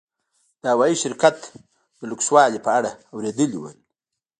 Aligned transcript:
د 0.61 0.63
هوايي 0.73 0.95
شرکت 1.03 1.37
د 1.97 2.01
لوکسوالي 2.09 2.59
په 2.65 2.71
اړه 2.79 2.91
اورېدلي 3.13 3.57
ول. 3.59 3.77